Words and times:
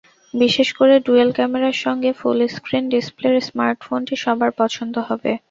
বিশেষ 0.33 0.69
করে 0.77 0.93
ডুয়েল 1.05 1.29
ক্যামেরার 1.37 1.77
সঙ্গে 1.83 2.09
ফুল 2.19 2.37
স্ক্রিন 2.55 2.85
ডিসপ্লের 2.93 3.35
স্মার্টফোনটি 3.47 4.15
সবার 4.23 4.51
পছন্দ 4.59 4.95
হবে। 5.09 5.31